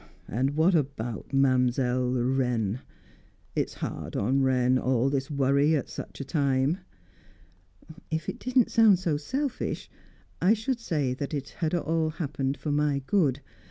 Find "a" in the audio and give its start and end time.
6.19-6.25